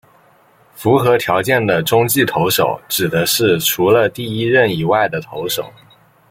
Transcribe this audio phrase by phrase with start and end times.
[0.73, 5.63] 符合条件的中继投手指的是除了第一任以外的投手。